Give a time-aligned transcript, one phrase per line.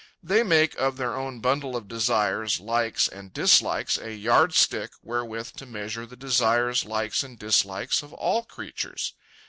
[0.23, 5.67] They make of their own bundle of desires, likes, and dislikes a yardstick wherewith to
[5.67, 9.13] measure the desires, likes, and dislikes of all creatures.